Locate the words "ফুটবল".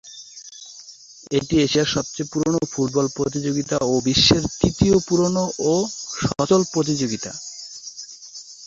2.71-3.07